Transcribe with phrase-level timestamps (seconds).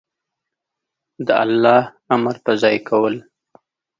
[1.25, 1.79] د الله
[2.13, 3.15] امر په ځای کول